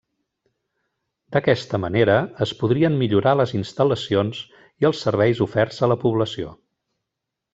[1.35, 2.15] D'aquesta manera
[2.45, 4.41] es podrien millorar les instal·lacions
[4.85, 6.57] i els serveis oferts a la població.